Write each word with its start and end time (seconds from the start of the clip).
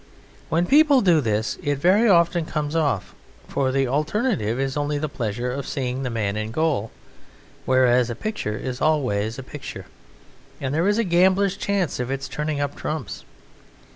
When 0.49 0.65
people 0.65 1.01
do 1.01 1.21
this 1.21 1.59
it 1.61 1.75
very 1.77 2.09
often 2.09 2.43
comes 2.45 2.75
off, 2.75 3.13
for 3.47 3.71
the 3.71 3.87
alternative 3.87 4.59
is 4.59 4.75
only 4.75 4.97
the 4.97 5.07
pleasure 5.07 5.51
of 5.51 5.67
seeing 5.67 6.01
the 6.01 6.09
man 6.09 6.35
in 6.35 6.49
gaol, 6.49 6.89
whereas 7.67 8.09
a 8.09 8.15
picture 8.15 8.57
is 8.57 8.81
always 8.81 9.37
a 9.37 9.43
picture, 9.43 9.85
and 10.59 10.73
there 10.73 10.87
is 10.87 10.97
a 10.97 11.03
gambler's 11.03 11.55
chance 11.55 11.99
of 11.99 12.09
its 12.09 12.27
turning 12.27 12.59
up 12.59 12.75
trumps. 12.75 13.25